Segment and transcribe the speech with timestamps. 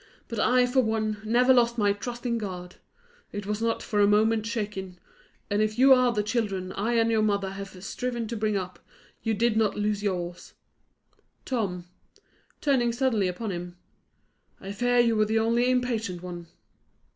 [0.27, 2.77] But I, for one, never lost my trust in God;
[3.31, 4.97] it was not for a moment shaken;
[5.47, 8.79] and if you are the children I and your mother have striven to bring up,
[9.21, 10.55] you did not lose yours.
[11.45, 11.85] Tom,"
[12.61, 13.77] turning suddenly upon him,
[14.59, 16.47] "I fear you were the only impatient one."